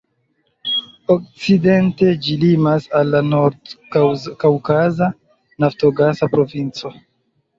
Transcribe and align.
Okcidente 1.15 2.07
ĝi 2.27 2.37
limas 2.45 2.87
al 3.01 3.11
la 3.17 3.21
Nord-Kaŭkaza 3.27 5.11
naftogasa 5.65 6.31
provinco. 6.33 6.91